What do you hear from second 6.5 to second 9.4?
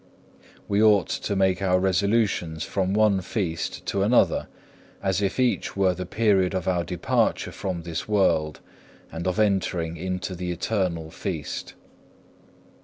of our departure from this world, and of